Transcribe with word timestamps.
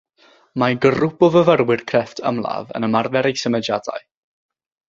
Mae 0.61 0.77
grŵp 0.85 1.21
o 1.27 1.29
fyfyrwyr 1.35 1.83
crefft 1.93 2.23
ymladd 2.31 2.75
yn 2.81 2.89
ymarfer 2.91 3.33
eu 3.33 3.39
symudiadau. 3.45 4.05